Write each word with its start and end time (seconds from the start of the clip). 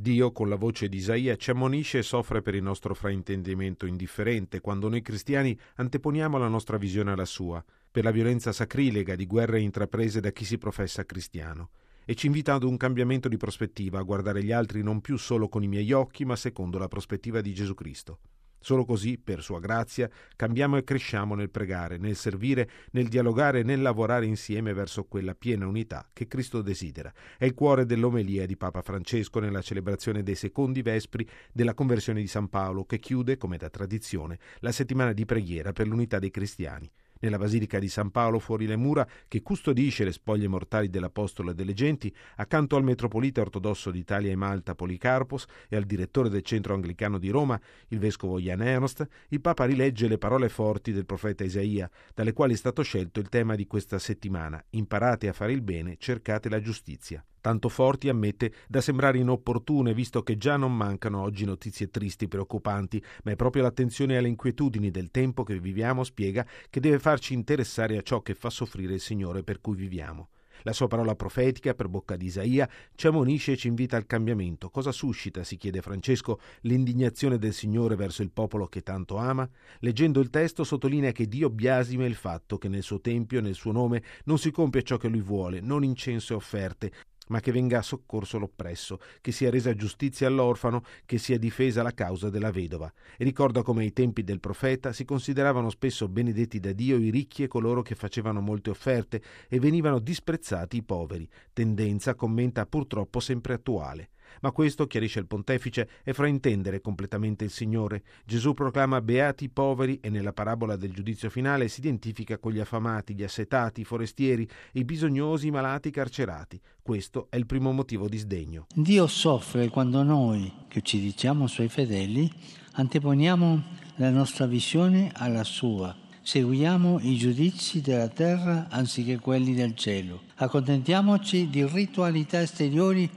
Dio, 0.00 0.32
con 0.32 0.48
la 0.48 0.56
voce 0.56 0.88
di 0.88 0.96
Isaia, 0.96 1.36
ci 1.36 1.50
ammonisce 1.50 1.98
e 1.98 2.02
soffre 2.02 2.40
per 2.40 2.54
il 2.54 2.62
nostro 2.62 2.94
fraintendimento 2.94 3.84
indifferente 3.84 4.62
quando 4.62 4.88
noi 4.88 5.02
cristiani 5.02 5.54
anteponiamo 5.74 6.38
la 6.38 6.48
nostra 6.48 6.78
visione 6.78 7.12
alla 7.12 7.26
sua, 7.26 7.62
per 7.90 8.04
la 8.04 8.10
violenza 8.10 8.50
sacrilega 8.50 9.14
di 9.14 9.26
guerre 9.26 9.60
intraprese 9.60 10.20
da 10.20 10.30
chi 10.30 10.46
si 10.46 10.56
professa 10.56 11.04
cristiano, 11.04 11.68
e 12.06 12.14
ci 12.14 12.28
invita 12.28 12.54
ad 12.54 12.62
un 12.62 12.78
cambiamento 12.78 13.28
di 13.28 13.36
prospettiva, 13.36 13.98
a 13.98 14.02
guardare 14.02 14.42
gli 14.42 14.52
altri 14.52 14.82
non 14.82 15.02
più 15.02 15.18
solo 15.18 15.50
con 15.50 15.62
i 15.62 15.68
miei 15.68 15.92
occhi, 15.92 16.24
ma 16.24 16.34
secondo 16.34 16.78
la 16.78 16.88
prospettiva 16.88 17.42
di 17.42 17.52
Gesù 17.52 17.74
Cristo. 17.74 18.20
Solo 18.62 18.84
così, 18.84 19.16
per 19.16 19.42
sua 19.42 19.58
grazia, 19.58 20.08
cambiamo 20.36 20.76
e 20.76 20.84
cresciamo 20.84 21.34
nel 21.34 21.48
pregare, 21.50 21.96
nel 21.96 22.14
servire, 22.14 22.68
nel 22.92 23.08
dialogare 23.08 23.60
e 23.60 23.62
nel 23.62 23.80
lavorare 23.80 24.26
insieme 24.26 24.74
verso 24.74 25.04
quella 25.04 25.34
piena 25.34 25.66
unità 25.66 26.06
che 26.12 26.26
Cristo 26.26 26.60
desidera. 26.60 27.12
È 27.38 27.46
il 27.46 27.54
cuore 27.54 27.86
dell'omelia 27.86 28.44
di 28.44 28.58
Papa 28.58 28.82
Francesco 28.82 29.40
nella 29.40 29.62
celebrazione 29.62 30.22
dei 30.22 30.34
secondi 30.34 30.82
vespri 30.82 31.26
della 31.52 31.72
conversione 31.72 32.20
di 32.20 32.26
San 32.26 32.48
Paolo, 32.48 32.84
che 32.84 32.98
chiude, 32.98 33.38
come 33.38 33.56
da 33.56 33.70
tradizione, 33.70 34.38
la 34.58 34.72
settimana 34.72 35.14
di 35.14 35.24
preghiera 35.24 35.72
per 35.72 35.88
l'unità 35.88 36.18
dei 36.18 36.30
cristiani 36.30 36.90
nella 37.20 37.38
Basilica 37.38 37.78
di 37.78 37.88
San 37.88 38.10
Paolo 38.10 38.38
fuori 38.38 38.66
le 38.66 38.76
mura, 38.76 39.06
che 39.28 39.42
custodisce 39.42 40.04
le 40.04 40.12
spoglie 40.12 40.48
mortali 40.48 40.90
dell'Apostolo 40.90 41.50
e 41.50 41.54
delle 41.54 41.72
genti, 41.72 42.14
accanto 42.36 42.76
al 42.76 42.84
metropolita 42.84 43.40
ortodosso 43.40 43.90
d'Italia 43.90 44.30
e 44.30 44.36
Malta 44.36 44.74
Policarpos 44.74 45.46
e 45.68 45.76
al 45.76 45.84
direttore 45.84 46.28
del 46.28 46.42
centro 46.42 46.74
anglicano 46.74 47.18
di 47.18 47.30
Roma, 47.30 47.60
il 47.88 47.98
vescovo 47.98 48.38
Jan 48.38 48.62
Ernst, 48.62 49.06
il 49.28 49.40
Papa 49.40 49.64
rilegge 49.64 50.08
le 50.08 50.18
parole 50.18 50.48
forti 50.48 50.92
del 50.92 51.06
profeta 51.06 51.44
Isaia, 51.44 51.90
dalle 52.14 52.32
quali 52.32 52.54
è 52.54 52.56
stato 52.56 52.82
scelto 52.82 53.20
il 53.20 53.28
tema 53.28 53.54
di 53.54 53.66
questa 53.66 53.98
settimana: 53.98 54.62
Imparate 54.70 55.28
a 55.28 55.32
fare 55.32 55.52
il 55.52 55.62
bene, 55.62 55.96
cercate 55.98 56.48
la 56.48 56.60
giustizia 56.60 57.24
tanto 57.40 57.68
forti, 57.68 58.08
ammette, 58.08 58.52
da 58.68 58.80
sembrare 58.80 59.18
inopportune, 59.18 59.94
visto 59.94 60.22
che 60.22 60.36
già 60.36 60.56
non 60.56 60.76
mancano 60.76 61.22
oggi 61.22 61.44
notizie 61.44 61.90
tristi, 61.90 62.28
preoccupanti, 62.28 63.02
ma 63.24 63.32
è 63.32 63.36
proprio 63.36 63.62
l'attenzione 63.62 64.16
alle 64.16 64.28
inquietudini 64.28 64.90
del 64.90 65.10
tempo 65.10 65.42
che 65.42 65.58
viviamo, 65.58 66.04
spiega, 66.04 66.46
che 66.68 66.80
deve 66.80 66.98
farci 66.98 67.34
interessare 67.34 67.96
a 67.96 68.02
ciò 68.02 68.20
che 68.20 68.34
fa 68.34 68.50
soffrire 68.50 68.94
il 68.94 69.00
Signore 69.00 69.42
per 69.42 69.60
cui 69.60 69.76
viviamo. 69.76 70.28
La 70.62 70.72
sua 70.72 70.88
parola 70.88 71.14
profetica, 71.14 71.74
per 71.74 71.88
bocca 71.88 72.16
di 72.16 72.26
Isaia, 72.26 72.68
ci 72.94 73.06
ammonisce 73.06 73.52
e 73.52 73.56
ci 73.56 73.68
invita 73.68 73.96
al 73.96 74.06
cambiamento. 74.06 74.68
Cosa 74.68 74.92
suscita, 74.92 75.42
si 75.42 75.56
chiede 75.56 75.80
Francesco, 75.80 76.40
l'indignazione 76.62 77.38
del 77.38 77.54
Signore 77.54 77.96
verso 77.96 78.22
il 78.22 78.30
popolo 78.30 78.66
che 78.66 78.82
tanto 78.82 79.16
ama? 79.16 79.48
Leggendo 79.78 80.20
il 80.20 80.28
testo 80.28 80.64
sottolinea 80.64 81.12
che 81.12 81.26
Dio 81.26 81.48
biasima 81.48 82.04
il 82.04 82.14
fatto 82.14 82.58
che 82.58 82.68
nel 82.68 82.82
suo 82.82 83.00
tempio 83.00 83.38
e 83.38 83.42
nel 83.42 83.54
suo 83.54 83.72
nome 83.72 84.02
non 84.24 84.38
si 84.38 84.50
compie 84.50 84.82
ciò 84.82 84.98
che 84.98 85.08
lui 85.08 85.22
vuole, 85.22 85.60
non 85.60 85.82
incenso 85.82 86.34
e 86.34 86.36
offerte, 86.36 86.92
ma 87.30 87.40
che 87.40 87.50
venga 87.52 87.82
soccorso 87.82 88.38
l'oppresso, 88.38 89.00
che 89.20 89.32
sia 89.32 89.50
resa 89.50 89.74
giustizia 89.74 90.28
all'orfano, 90.28 90.84
che 91.06 91.18
sia 91.18 91.38
difesa 91.38 91.82
la 91.82 91.94
causa 91.94 92.30
della 92.30 92.50
vedova. 92.50 92.92
E 93.16 93.24
ricorda 93.24 93.62
come 93.62 93.82
ai 93.82 93.92
tempi 93.92 94.22
del 94.22 94.40
profeta 94.40 94.92
si 94.92 95.04
consideravano 95.04 95.70
spesso 95.70 96.08
benedetti 96.08 96.60
da 96.60 96.72
Dio 96.72 96.96
i 96.96 97.10
ricchi 97.10 97.42
e 97.42 97.48
coloro 97.48 97.82
che 97.82 97.94
facevano 97.94 98.40
molte 98.40 98.70
offerte 98.70 99.22
e 99.48 99.58
venivano 99.58 99.98
disprezzati 99.98 100.76
i 100.76 100.82
poveri, 100.82 101.28
tendenza, 101.52 102.14
commenta, 102.14 102.66
purtroppo 102.66 103.20
sempre 103.20 103.54
attuale. 103.54 104.10
Ma 104.42 104.50
questo, 104.52 104.86
chiarisce 104.86 105.18
il 105.20 105.26
pontefice, 105.26 105.88
è 106.02 106.12
fraintendere 106.12 106.80
completamente 106.80 107.44
il 107.44 107.50
Signore. 107.50 108.02
Gesù 108.24 108.54
proclama 108.54 109.00
beati 109.00 109.44
i 109.44 109.48
poveri 109.48 109.98
e 110.00 110.10
nella 110.10 110.32
parabola 110.32 110.76
del 110.76 110.92
giudizio 110.92 111.30
finale 111.30 111.68
si 111.68 111.80
identifica 111.80 112.38
con 112.38 112.52
gli 112.52 112.60
affamati, 112.60 113.14
gli 113.14 113.22
assetati, 113.22 113.82
i 113.82 113.84
forestieri, 113.84 114.48
i 114.72 114.84
bisognosi, 114.84 115.48
i 115.48 115.50
malati, 115.50 115.90
carcerati. 115.90 116.60
Questo 116.82 117.26
è 117.30 117.36
il 117.36 117.46
primo 117.46 117.72
motivo 117.72 118.08
di 118.08 118.18
sdegno. 118.18 118.66
Dio 118.74 119.06
soffre 119.06 119.68
quando 119.68 120.02
noi, 120.02 120.52
che 120.68 120.82
ci 120.82 120.98
diciamo 121.00 121.46
suoi 121.46 121.68
fedeli, 121.68 122.30
anteponiamo 122.72 123.62
la 123.96 124.10
nostra 124.10 124.46
visione 124.46 125.10
alla 125.14 125.44
sua. 125.44 125.94
Seguiamo 126.22 127.00
i 127.00 127.16
giudizi 127.16 127.80
della 127.80 128.08
terra 128.08 128.68
anziché 128.70 129.18
quelli 129.18 129.54
del 129.54 129.74
cielo. 129.74 130.22
Accontentiamoci 130.36 131.48
di 131.48 131.66
ritualità 131.66 132.40
esteriori 132.40 133.10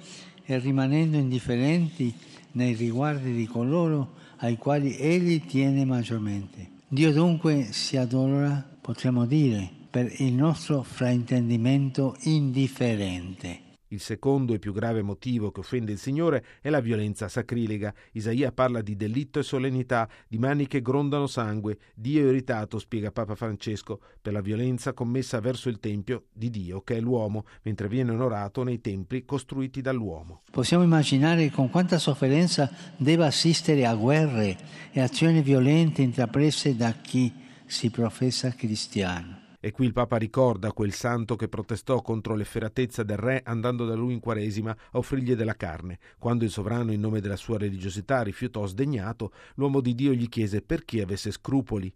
e 0.46 0.58
rimanendo 0.60 1.18
indifferenti 1.18 2.14
nei 2.54 2.74
riguardi 2.74 3.34
di 3.34 3.46
coloro 3.46 4.14
ai 4.38 4.58
quali 4.58 4.96
egli 4.98 5.46
tiene 5.46 5.86
maggiormente. 5.86 6.70
Dio 6.88 7.12
dunque 7.12 7.70
si 7.72 7.98
adora, 7.98 8.64
potremmo 8.80 9.26
dire, 9.26 9.70
per 9.90 10.12
il 10.18 10.34
nostro 10.34 10.84
fraintendimento 10.84 12.16
indifferente. 12.24 13.63
Il 13.94 14.00
secondo 14.00 14.56
e 14.56 14.60
più 14.60 14.74
grave 14.74 15.04
motivo 15.04 15.52
che 15.52 15.60
offende 15.60 15.92
il 15.92 16.00
Signore 16.00 16.44
è 16.62 16.72
la 16.72 16.80
violenza 16.80 17.28
sacrilega. 17.28 17.94
Isaia 18.14 18.52
parla 18.52 18.82
di 18.82 18.96
delitto 18.96 19.38
e 19.38 19.44
solennità, 19.44 20.10
di 20.28 20.40
mani 20.40 20.66
che 20.66 20.82
grondano 20.82 21.28
sangue. 21.28 21.78
Dio 21.94 22.24
è 22.24 22.28
irritato, 22.28 22.80
spiega 22.80 23.12
Papa 23.12 23.36
Francesco, 23.36 24.00
per 24.20 24.34
la 24.34 24.42
violenza 24.42 24.94
commessa 24.94 25.40
verso 25.40 25.70
il 25.70 25.80
Tempio 25.80 26.24
di 26.34 26.50
Dio, 26.50 26.82
che 26.82 26.98
è 26.98 27.00
l'uomo, 27.00 27.46
mentre 27.62 27.88
viene 27.88 28.10
onorato 28.10 28.64
nei 28.64 28.82
templi 28.82 29.26
costruiti 29.26 29.82
dall'uomo. 29.82 30.42
Possiamo 30.50 30.84
immaginare 30.84 31.52
con 31.52 31.70
quanta 31.70 32.00
sofferenza 32.00 32.72
deve 32.98 33.28
assistere 33.28 33.86
a 33.86 33.94
guerre 33.94 34.58
e 34.92 35.02
azioni 35.02 35.44
violente 35.44 36.02
intraprese 36.02 36.76
da 36.76 36.94
chi 36.94 37.32
si 37.68 37.92
professa 37.92 38.50
cristiano. 38.56 39.43
E 39.66 39.72
qui 39.72 39.86
il 39.86 39.94
Papa 39.94 40.18
ricorda 40.18 40.74
quel 40.74 40.92
santo 40.92 41.38
che 41.38 41.48
protestò 41.48 42.02
contro 42.02 42.36
l'efferatezza 42.36 43.02
del 43.02 43.16
re 43.16 43.42
andando 43.46 43.86
da 43.86 43.96
lui 43.96 44.12
in 44.12 44.20
quaresima 44.20 44.72
a 44.72 44.98
offrirgli 44.98 45.36
della 45.36 45.56
carne. 45.56 46.00
Quando 46.20 46.44
il 46.44 46.50
sovrano, 46.50 46.92
in 46.92 47.00
nome 47.00 47.22
della 47.22 47.38
sua 47.38 47.58
religiosità, 47.58 48.24
rifiutò 48.24 48.66
sdegnato, 48.66 49.32
l'uomo 49.56 49.80
di 49.80 49.96
Dio 49.96 50.12
gli 50.12 50.28
chiese 50.28 50.62
perché 50.62 51.02
avesse 51.02 51.32
scrupoli 51.32 51.90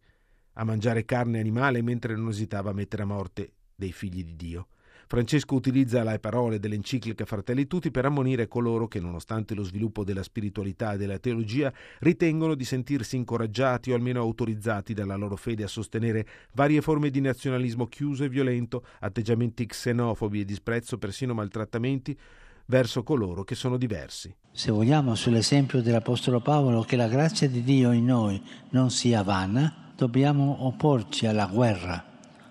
a 0.53 0.63
mangiare 0.63 1.03
carne 1.03 1.41
animale 1.41 1.81
mentre 1.81 2.15
non 2.15 2.29
esitava 2.29 2.69
a 2.69 2.73
mettere 2.73 3.03
a 3.03 3.05
morte 3.05 3.51
dei 3.75 3.91
figli 3.91 4.23
di 4.23 4.37
Dio. 4.37 4.67
Francesco 5.07 5.55
utilizza 5.55 6.03
le 6.03 6.19
parole 6.19 6.59
dell'enciclica 6.59 7.23
Fratelli 7.23 7.65
Tutti 7.65 7.91
per 7.91 8.03
ammonire 8.03 8.49
coloro 8.49 8.89
che, 8.89 8.99
nonostante 8.99 9.55
lo 9.55 9.63
sviluppo 9.63 10.03
della 10.03 10.21
spiritualità 10.21 10.93
e 10.93 10.97
della 10.97 11.17
teologia, 11.17 11.71
ritengono 11.99 12.55
di 12.55 12.65
sentirsi 12.65 13.15
incoraggiati 13.15 13.91
o 13.91 13.95
almeno 13.95 14.19
autorizzati 14.19 14.93
dalla 14.93 15.15
loro 15.15 15.37
fede 15.37 15.63
a 15.63 15.67
sostenere 15.67 16.27
varie 16.51 16.81
forme 16.81 17.09
di 17.09 17.21
nazionalismo 17.21 17.87
chiuso 17.87 18.25
e 18.25 18.29
violento, 18.29 18.83
atteggiamenti 18.99 19.65
xenofobi 19.65 20.41
e 20.41 20.45
disprezzo, 20.45 20.97
persino 20.97 21.33
maltrattamenti 21.33 22.17
verso 22.65 23.01
coloro 23.03 23.45
che 23.45 23.55
sono 23.55 23.77
diversi. 23.77 24.35
Se 24.51 24.71
vogliamo, 24.71 25.15
sull'esempio 25.15 25.81
dell'Apostolo 25.81 26.41
Paolo, 26.41 26.81
che 26.81 26.97
la 26.97 27.07
grazia 27.07 27.47
di 27.47 27.63
Dio 27.63 27.93
in 27.93 28.03
noi 28.03 28.41
non 28.71 28.91
sia 28.91 29.23
vana, 29.23 29.93
dobbiamo 29.95 30.65
opporci 30.65 31.27
alla 31.27 31.47
guerra, 31.47 32.03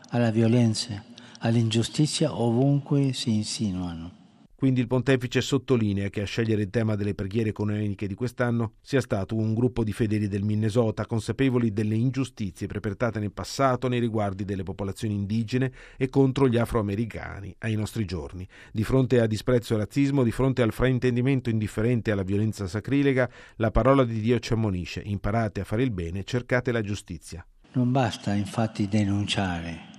alla 0.09 0.31
violenza, 0.31 1.05
all'ingiustizia 1.41 2.34
ovunque 2.34 3.12
si 3.12 3.34
insinuano. 3.34 4.24
Quindi 4.56 4.80
il 4.80 4.86
pontefice 4.86 5.42
sottolinea 5.42 6.08
che 6.08 6.22
a 6.22 6.24
scegliere 6.24 6.62
il 6.62 6.70
tema 6.70 6.97
delle 6.97 7.14
preghiere 7.14 7.50
economiche 7.50 8.06
di 8.06 8.14
quest'anno 8.14 8.72
sia 8.80 9.02
stato 9.02 9.36
un 9.36 9.52
gruppo 9.52 9.84
di 9.84 9.92
fedeli 9.92 10.28
del 10.28 10.44
Minnesota 10.44 11.04
consapevoli 11.04 11.75
delle 11.75 11.94
ingiustizie 11.94 12.66
perpetrate 12.66 13.19
nel 13.19 13.32
passato 13.32 13.86
nei 13.86 14.00
riguardi 14.00 14.46
delle 14.46 14.62
popolazioni 14.62 15.12
indigene 15.12 15.70
e 15.98 16.08
contro 16.08 16.48
gli 16.48 16.56
afroamericani 16.56 17.54
ai 17.58 17.75
nostri 17.75 18.06
giorni. 18.06 18.48
Di 18.72 18.82
fronte 18.82 19.20
a 19.20 19.26
disprezzo 19.26 19.75
e 19.75 19.76
razzismo, 19.76 20.22
di 20.22 20.32
fronte 20.32 20.62
al 20.62 20.72
fraintendimento 20.72 21.50
indifferente 21.50 22.10
alla 22.10 22.22
violenza 22.22 22.66
sacrilega, 22.66 23.28
la 23.56 23.70
parola 23.70 24.04
di 24.04 24.20
Dio 24.22 24.38
ci 24.38 24.54
ammonisce: 24.54 25.02
imparate 25.04 25.60
a 25.60 25.64
fare 25.64 25.82
il 25.82 25.91
bene, 25.91 26.25
cercate 26.25 26.72
la 26.72 26.80
giustizia. 26.80 27.46
Non 27.72 27.92
basta 27.92 28.32
infatti 28.32 28.88
denunciare, 28.88 29.95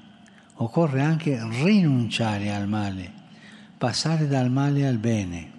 occorre 0.58 1.02
anche 1.02 1.40
rinunciare 1.64 2.54
al 2.54 2.68
male, 2.68 3.12
passare 3.78 4.28
dal 4.28 4.50
male 4.50 4.88
al 4.88 4.98
bene. 4.98 5.52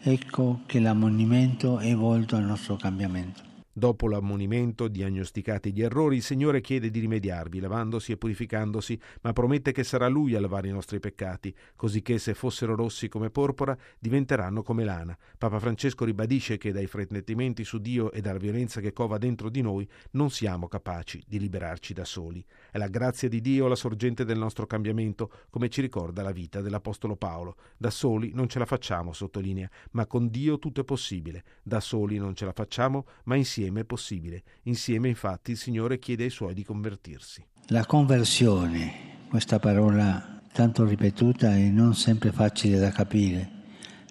Ecco 0.00 0.60
che 0.66 0.78
l'ammonimento 0.78 1.78
è 1.78 1.94
volto 1.94 2.36
al 2.36 2.44
nostro 2.44 2.76
cambiamento. 2.76 3.45
Dopo 3.78 4.08
l'ammonimento, 4.08 4.88
diagnosticati 4.88 5.70
gli 5.70 5.82
errori, 5.82 6.16
il 6.16 6.22
Signore 6.22 6.62
chiede 6.62 6.90
di 6.90 6.98
rimediarvi, 6.98 7.60
lavandosi 7.60 8.10
e 8.10 8.16
purificandosi, 8.16 8.98
ma 9.20 9.34
promette 9.34 9.72
che 9.72 9.84
sarà 9.84 10.08
Lui 10.08 10.34
a 10.34 10.40
lavare 10.40 10.68
i 10.68 10.72
nostri 10.72 10.98
peccati, 10.98 11.54
così 11.76 12.00
che 12.00 12.18
se 12.18 12.32
fossero 12.32 12.74
rossi 12.74 13.08
come 13.08 13.28
porpora, 13.28 13.76
diventeranno 13.98 14.62
come 14.62 14.84
lana. 14.84 15.14
Papa 15.36 15.58
Francesco 15.58 16.06
ribadisce 16.06 16.56
che 16.56 16.72
dai 16.72 16.86
fraintendimenti 16.86 17.64
su 17.64 17.76
Dio 17.76 18.12
e 18.12 18.22
dalla 18.22 18.38
violenza 18.38 18.80
che 18.80 18.94
cova 18.94 19.18
dentro 19.18 19.50
di 19.50 19.60
noi 19.60 19.86
non 20.12 20.30
siamo 20.30 20.68
capaci 20.68 21.22
di 21.26 21.38
liberarci 21.38 21.92
da 21.92 22.06
soli. 22.06 22.42
È 22.70 22.78
la 22.78 22.88
grazia 22.88 23.28
di 23.28 23.42
Dio 23.42 23.68
la 23.68 23.74
sorgente 23.74 24.24
del 24.24 24.38
nostro 24.38 24.66
cambiamento, 24.66 25.30
come 25.50 25.68
ci 25.68 25.82
ricorda 25.82 26.22
la 26.22 26.32
vita 26.32 26.62
dell'Apostolo 26.62 27.16
Paolo. 27.16 27.56
Da 27.76 27.90
soli 27.90 28.30
non 28.32 28.48
ce 28.48 28.58
la 28.58 28.64
facciamo, 28.64 29.12
sottolinea, 29.12 29.68
ma 29.90 30.06
con 30.06 30.30
Dio 30.30 30.58
tutto 30.58 30.80
è 30.80 30.84
possibile. 30.84 31.44
Da 31.62 31.80
soli 31.80 32.16
non 32.16 32.34
ce 32.34 32.46
la 32.46 32.52
facciamo, 32.52 33.04
ma 33.24 33.36
insieme 33.36 33.64
insieme 33.66 33.80
è 33.80 33.84
possibile. 33.84 34.42
Insieme 34.64 35.08
infatti 35.08 35.52
il 35.52 35.56
Signore 35.56 35.98
chiede 35.98 36.24
ai 36.24 36.30
suoi 36.30 36.54
di 36.54 36.64
convertirsi. 36.64 37.44
La 37.68 37.84
conversione, 37.84 39.24
questa 39.28 39.58
parola 39.58 40.40
tanto 40.52 40.84
ripetuta 40.84 41.54
e 41.56 41.68
non 41.68 41.94
sempre 41.94 42.32
facile 42.32 42.78
da 42.78 42.90
capire, 42.90 43.50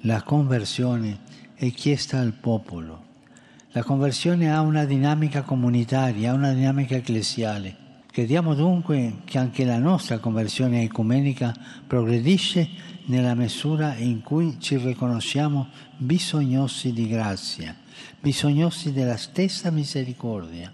la 0.01 0.21
conversione 0.23 1.19
è 1.55 1.71
chiesta 1.71 2.19
al 2.19 2.33
popolo. 2.33 3.03
La 3.71 3.83
conversione 3.83 4.53
ha 4.53 4.61
una 4.61 4.85
dinamica 4.85 5.41
comunitaria, 5.41 6.31
ha 6.31 6.35
una 6.35 6.53
dinamica 6.53 6.95
ecclesiale. 6.95 7.83
Crediamo 8.11 8.53
dunque 8.53 9.21
che 9.25 9.37
anche 9.37 9.65
la 9.65 9.77
nostra 9.77 10.19
conversione 10.19 10.83
ecumenica 10.83 11.53
progredisce 11.85 12.69
nella 13.07 13.35
misura 13.35 13.95
in 13.95 14.21
cui 14.21 14.57
ci 14.59 14.77
riconosciamo 14.77 15.67
bisognosi 15.97 16.93
di 16.93 17.07
grazia, 17.07 17.75
bisognosi 18.19 18.91
della 18.91 19.17
stessa 19.17 19.71
misericordia, 19.71 20.73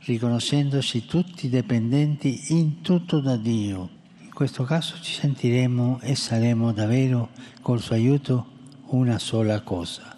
riconoscendoci 0.00 1.06
tutti 1.06 1.48
dipendenti 1.48 2.52
in 2.54 2.80
tutto 2.80 3.20
da 3.20 3.36
Dio. 3.36 3.90
In 4.20 4.32
questo 4.32 4.64
caso 4.64 5.00
ci 5.00 5.12
sentiremo 5.12 6.00
e 6.02 6.14
saremo 6.14 6.72
davvero 6.72 7.30
col 7.60 7.80
suo 7.80 7.94
aiuto 7.94 8.46
una 8.86 9.18
sola 9.18 9.60
cosa, 9.62 10.16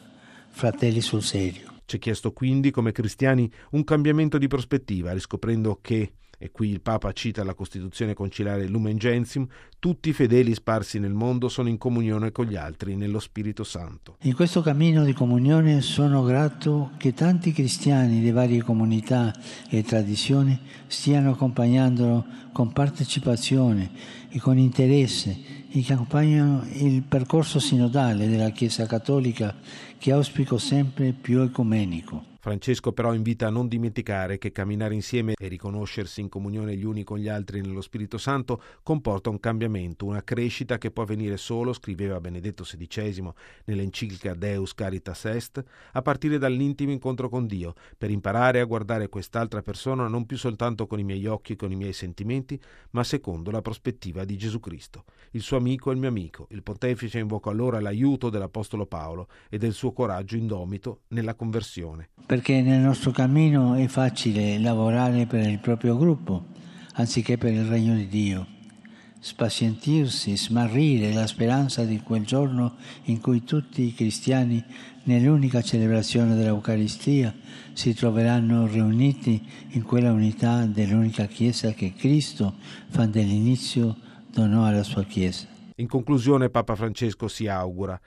fratelli 0.51 1.01
sul 1.01 1.23
serio. 1.23 1.69
Ci 1.85 1.97
è 1.97 1.99
chiesto 1.99 2.33
quindi 2.33 2.71
come 2.71 2.93
cristiani 2.93 3.51
un 3.71 3.83
cambiamento 3.83 4.39
di 4.39 4.47
prospettiva, 4.47 5.13
riscoprendo 5.13 5.79
che 5.83 6.13
e 6.43 6.51
qui 6.51 6.71
il 6.71 6.81
Papa 6.81 7.13
cita 7.13 7.45
la 7.45 7.53
Costituzione 7.53 8.15
conciliare 8.15 8.67
Lumen 8.67 8.97
Gentium, 8.97 9.47
tutti 9.79 10.09
i 10.09 10.15
fedeli 10.15 10.55
sparsi 10.55 10.99
nel 10.99 11.13
mondo 11.13 11.51
sono 11.51 11.69
in 11.69 11.77
comunione 11.77 12.33
con 12.33 12.47
gli 12.47 12.57
altri 12.57 12.97
nello 12.97 13.19
Spirito 13.19 13.63
Santo. 13.63 14.17
In 14.23 14.35
questo 14.35 14.63
cammino 14.63 15.05
di 15.05 15.13
comunione 15.13 15.83
sono 15.83 16.23
grato 16.23 16.93
che 16.97 17.13
tanti 17.13 17.53
cristiani 17.53 18.21
di 18.21 18.31
varie 18.31 18.63
comunità 18.63 19.35
e 19.69 19.83
tradizioni 19.83 20.59
stiano 20.87 21.33
accompagnandolo 21.33 22.25
con 22.53 22.73
partecipazione 22.73 23.91
e 24.31 24.41
con 24.41 24.57
interesse 24.57 25.37
e 25.71 25.83
che 25.83 25.93
accompagnano 25.93 26.67
il 26.73 27.03
percorso 27.03 27.59
sinodale 27.59 28.29
della 28.29 28.49
Chiesa 28.49 28.87
Cattolica 28.87 29.55
che 29.99 30.11
auspico 30.11 30.57
sempre 30.57 31.13
più 31.13 31.41
ecumenico. 31.41 32.30
Francesco 32.43 32.93
però 32.93 33.13
invita 33.13 33.49
a 33.49 33.51
non 33.51 33.69
dimenticare 33.69 34.39
che 34.39 34.51
camminare 34.51 34.95
insieme 34.95 35.35
e 35.39 35.47
riconoscersi 35.47 36.23
in 36.23 36.31
comunione 36.31 36.75
gli 36.75 36.85
uni 36.85 37.05
con 37.05 37.19
gli 37.19 37.29
altri 37.29 37.61
nello 37.61 37.83
Spirito 37.83 38.17
Santo 38.17 38.63
comporta 38.83 39.29
un 39.29 39.39
cambiamento, 39.39 40.07
una 40.07 40.25
crescita 40.25 40.79
che 40.79 40.91
può 40.91 41.03
avvenire 41.03 41.37
solo, 41.37 41.75
scriveva 41.75 42.19
Benedetto 42.19 42.63
XVI 42.63 43.31
nell'enciclica 43.67 44.33
Deus 44.33 44.73
Caritas 44.73 45.27
Est, 45.27 45.63
a 45.93 46.01
partire 46.01 46.39
dall'intimo 46.39 46.93
incontro 46.93 47.29
con 47.29 47.47
Dio, 47.47 47.75
per 47.99 48.11
imparare 48.11 48.61
a 48.61 48.65
guardare 48.65 49.11
quest'altra 49.11 49.61
persona 49.61 50.09
non 50.09 50.25
più 50.25 50.39
soltanto 50.39 50.87
con 50.87 50.99
i 50.99 51.05
miei 51.05 51.27
occhi 51.27 51.53
e 51.53 51.57
con 51.57 51.71
i 51.71 51.77
miei 51.77 51.93
sentimenti, 51.93 52.59
ma 52.93 53.05
secondo 53.05 53.51
la 53.51 53.61
prospettiva 53.61 54.25
di 54.25 54.39
Gesù 54.39 54.61
Cristo. 54.61 55.05
Il 55.33 55.43
suo 55.43 55.59
amico 55.59 55.91
è 55.91 55.93
il 55.93 56.01
mio 56.01 56.09
amico. 56.09 56.47
Il 56.53 56.63
pontefice 56.63 57.19
invocò 57.19 57.51
allora 57.51 57.81
l'aiuto 57.81 58.31
dell'Apostolo 58.31 58.87
Paolo 58.87 59.29
e 59.51 59.59
del 59.59 59.75
suo 59.75 59.93
coraggio 59.93 60.37
indomito 60.37 61.03
nella 61.09 61.35
conversione 61.35 62.09
perché 62.31 62.63
nel 62.63 62.79
nostro 62.79 63.11
cammino 63.11 63.75
è 63.75 63.89
facile 63.89 64.61
lavorare 64.61 65.27
per 65.27 65.49
il 65.49 65.59
proprio 65.59 65.97
gruppo 65.97 66.45
anziché 66.93 67.37
per 67.37 67.53
il 67.53 67.65
regno 67.65 67.97
di 67.97 68.07
Dio, 68.07 68.47
spazientirsi, 69.19 70.37
smarrire 70.37 71.13
la 71.13 71.27
speranza 71.27 71.83
di 71.83 72.01
quel 72.01 72.25
giorno 72.25 72.77
in 73.07 73.21
cui 73.21 73.43
tutti 73.43 73.83
i 73.83 73.95
cristiani 73.95 74.65
nell'unica 75.05 75.61
celebrazione 75.61 76.37
dell'Eucaristia 76.37 77.35
si 77.73 77.95
troveranno 77.95 78.69
riuniti 78.69 79.45
in 79.71 79.83
quella 79.83 80.13
unità 80.13 80.67
dell'unica 80.67 81.27
Chiesa 81.27 81.73
che 81.73 81.95
Cristo 81.95 82.55
fin 82.91 83.11
dall'inizio 83.11 83.97
donò 84.31 84.67
alla 84.67 84.85
sua 84.85 85.03
Chiesa. 85.03 85.49
In 85.75 85.89
conclusione 85.89 86.49
Papa 86.49 86.77
Francesco 86.77 87.27
si 87.27 87.49
augura 87.49 88.01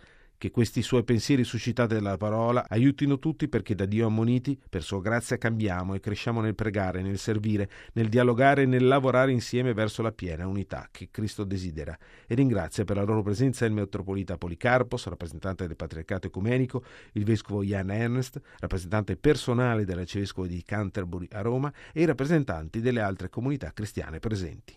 che 0.44 0.52
questi 0.52 0.82
suoi 0.82 1.06
pensieri 1.06 1.46
suscitati 1.46 1.94
dalla 1.94 2.18
parola 2.18 2.66
aiutino 2.68 3.18
tutti 3.18 3.48
perché 3.48 3.76
da 3.76 3.86
Dio 3.86 4.08
ammoniti, 4.08 4.60
per 4.70 4.84
sua 4.84 5.00
grazia 5.00 5.38
cambiamo 5.38 5.94
e 5.94 6.02
cresciamo 6.02 6.42
nel 6.42 6.54
pregare, 6.54 7.02
nel 7.02 7.18
servire, 7.18 7.70
nel 7.94 8.10
dialogare 8.10 8.64
e 8.64 8.66
nel 8.66 8.86
lavorare 8.86 9.32
insieme 9.32 9.74
verso 9.74 10.02
la 10.02 10.12
piena 10.12 10.46
unità 10.46 10.90
che 10.92 11.08
Cristo 11.10 11.46
desidera. 11.46 11.98
E 12.28 12.36
ringrazia 12.36 12.84
per 12.84 12.98
la 12.98 13.04
loro 13.04 13.24
presenza 13.24 13.64
il 13.64 13.72
metropolita 13.72 14.38
Policarpos, 14.38 15.08
rappresentante 15.08 15.66
del 15.66 15.78
Patriarcato 15.78 16.28
Ecumenico, 16.28 16.84
il 17.14 17.24
vescovo 17.24 17.64
Jan 17.64 17.92
Ernst, 17.92 18.42
rappresentante 18.60 19.16
personale 19.16 19.86
dell'arcivescovo 19.86 20.46
di 20.46 20.62
Canterbury 20.62 21.30
a 21.32 21.40
Roma 21.40 21.72
e 21.94 22.02
i 22.02 22.06
rappresentanti 22.06 22.82
delle 22.82 23.00
altre 23.00 23.30
comunità 23.30 23.72
cristiane 23.72 24.20
presenti. 24.20 24.72